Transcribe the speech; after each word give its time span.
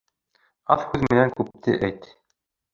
Аҙ 0.77 0.87
һүҙ 0.87 1.05
менән 1.05 1.35
күпте 1.37 1.79
әйт. 1.91 2.13